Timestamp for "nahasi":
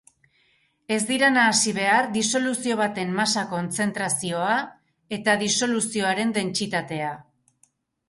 1.35-1.73